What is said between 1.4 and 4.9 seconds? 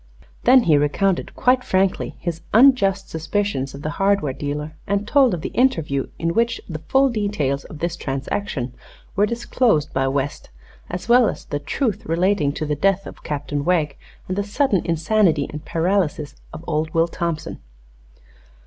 frankly, his unjust suspicions of the hardware dealer,